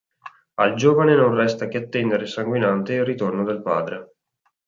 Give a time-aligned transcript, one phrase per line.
[0.55, 4.15] Al giovane non resta che attendere sanguinante il ritorno del padre.